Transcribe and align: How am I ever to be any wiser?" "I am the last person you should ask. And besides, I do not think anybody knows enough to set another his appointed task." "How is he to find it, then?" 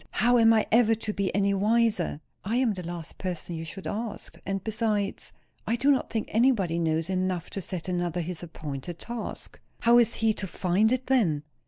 How 0.09 0.39
am 0.39 0.51
I 0.51 0.65
ever 0.71 0.95
to 0.95 1.13
be 1.13 1.31
any 1.35 1.53
wiser?" 1.53 2.21
"I 2.43 2.55
am 2.55 2.73
the 2.73 2.81
last 2.81 3.19
person 3.19 3.53
you 3.55 3.63
should 3.63 3.85
ask. 3.85 4.35
And 4.47 4.63
besides, 4.63 5.31
I 5.67 5.75
do 5.75 5.91
not 5.91 6.09
think 6.09 6.25
anybody 6.31 6.79
knows 6.79 7.07
enough 7.07 7.51
to 7.51 7.61
set 7.61 7.87
another 7.87 8.21
his 8.21 8.41
appointed 8.41 8.97
task." 8.97 9.59
"How 9.81 9.99
is 9.99 10.15
he 10.15 10.33
to 10.33 10.47
find 10.47 10.91
it, 10.91 11.05
then?" 11.05 11.43